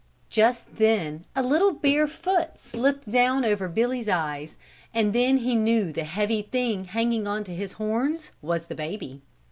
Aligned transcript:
Just 0.31 0.77
then 0.77 1.25
a 1.35 1.43
little 1.43 1.71
bare 1.73 2.07
foot 2.07 2.57
slipped 2.57 3.07
down 3.11 3.45
over 3.45 3.67
Billy's 3.67 4.09
eyes 4.09 4.55
and 4.95 5.13
then 5.13 5.37
he 5.37 5.53
knew 5.55 5.93
the 5.93 6.05
heavy 6.05 6.41
thing 6.41 6.85
hanging 6.85 7.23
to 7.43 7.53
his 7.53 7.73
horns 7.73 8.31
was 8.41 8.65
the 8.65 8.73
baby. 8.73 9.21